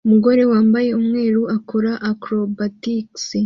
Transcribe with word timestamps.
Umugore 0.05 0.41
wambaye 0.51 0.89
umweru 1.01 1.41
akora 1.57 1.91
acrobatics 2.11 3.25